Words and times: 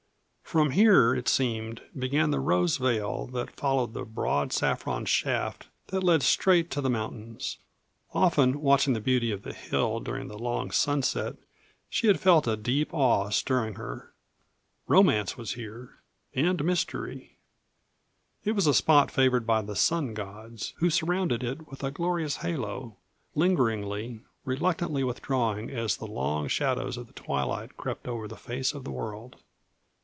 From 0.43 0.71
here, 0.71 1.15
it 1.15 1.29
seemed, 1.29 1.81
began 1.97 2.31
the 2.31 2.39
rose 2.41 2.75
veil 2.75 3.25
that 3.27 3.55
followed 3.57 3.93
the 3.93 4.03
broad 4.03 4.51
saffron 4.51 5.05
shaft 5.05 5.67
that 5.87 6.03
led 6.03 6.21
straight 6.23 6.69
to 6.71 6.81
the 6.81 6.89
mountains. 6.89 7.55
Often, 8.13 8.59
watching 8.59 8.91
the 8.93 8.99
beauty 8.99 9.31
of 9.31 9.43
the 9.43 9.53
hill 9.53 10.01
during 10.01 10.27
the 10.27 10.37
long 10.37 10.69
sunset, 10.69 11.37
she 11.89 12.07
had 12.07 12.19
felt 12.19 12.47
a 12.49 12.57
deep 12.57 12.93
awe 12.93 13.29
stirring 13.29 13.75
her. 13.75 14.11
Romance 14.89 15.37
was 15.37 15.53
here, 15.53 16.01
and 16.35 16.61
mystery; 16.65 17.37
it 18.43 18.51
was 18.51 18.67
a 18.67 18.73
spot 18.73 19.09
favored 19.09 19.47
by 19.47 19.61
the 19.61 19.73
Sun 19.77 20.15
Gods, 20.15 20.73
who 20.79 20.89
surrounded 20.89 21.45
it 21.45 21.69
with 21.71 21.81
a 21.81 21.91
glorious 21.91 22.35
halo, 22.37 22.97
lingeringly, 23.35 24.19
reluctantly 24.43 25.05
withdrawing 25.05 25.69
as 25.69 25.95
the 25.95 26.07
long 26.07 26.49
shadows 26.49 26.97
of 26.97 27.07
the 27.07 27.13
twilight 27.13 27.77
crept 27.77 28.05
over 28.05 28.27
the 28.27 28.35
face 28.35 28.73
of 28.73 28.83
the 28.83 28.91
world. 28.91 29.37